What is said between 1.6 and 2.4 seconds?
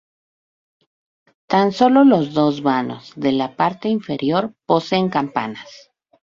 solo los